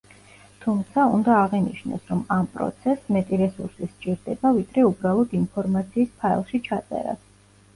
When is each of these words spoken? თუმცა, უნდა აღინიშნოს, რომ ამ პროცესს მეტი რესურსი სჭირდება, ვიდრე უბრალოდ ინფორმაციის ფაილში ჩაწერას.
თუმცა, 0.61 1.01
უნდა 1.17 1.33
აღინიშნოს, 1.39 2.07
რომ 2.11 2.23
ამ 2.35 2.47
პროცესს 2.55 3.13
მეტი 3.17 3.39
რესურსი 3.43 3.91
სჭირდება, 3.91 4.53
ვიდრე 4.61 4.87
უბრალოდ 4.89 5.37
ინფორმაციის 5.43 6.17
ფაილში 6.25 6.63
ჩაწერას. 6.71 7.23